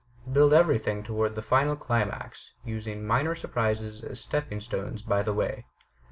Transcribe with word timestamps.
Build 0.33 0.51
everything 0.51 1.03
toward 1.03 1.35
the 1.35 1.43
final 1.43 1.75
climax, 1.75 2.53
using 2.65 3.05
minor 3.05 3.35
surprises 3.35 4.01
as 4.03 4.19
stepping 4.19 4.59
stones 4.59 5.03
by 5.03 5.21
the 5.21 5.31
way. 5.31 5.63